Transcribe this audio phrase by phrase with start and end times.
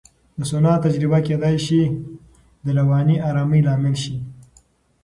[0.37, 1.81] د سونا تجربه کېدای شي
[2.63, 4.15] د رواني آرامۍ لامل شي.